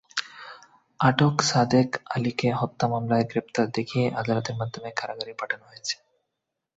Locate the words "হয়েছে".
5.67-5.95